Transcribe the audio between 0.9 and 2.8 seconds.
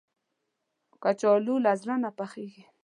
کچالو له زړه نه پخېږي